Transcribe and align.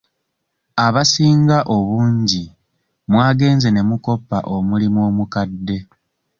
Abasinga 0.85 1.57
obungi 1.75 2.43
mwagenze 3.11 3.67
ne 3.71 3.81
mukoppa 3.89 4.37
omulimu 4.55 4.99
omukadde. 5.09 5.77